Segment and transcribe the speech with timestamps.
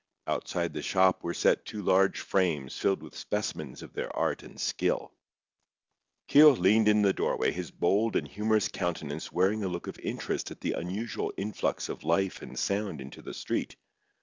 [0.25, 4.59] Outside the shop were set two large frames filled with specimens of their art and
[4.59, 5.13] skill.
[6.27, 10.49] Keogh leaned in the doorway, his bold and humorous countenance wearing a look of interest
[10.49, 13.75] at the unusual influx of life and sound into the street.